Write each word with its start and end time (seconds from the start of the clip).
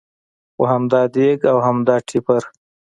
خو 0.53 0.61
همدا 0.73 1.01
دېګ 1.13 1.39
او 1.51 1.57
همدا 1.67 1.95
ټېپر. 2.07 2.41